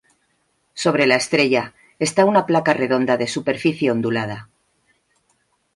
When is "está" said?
1.99-2.25